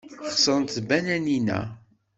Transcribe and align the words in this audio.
Xeṣrent 0.33 0.73
tbananin-a. 0.75 1.61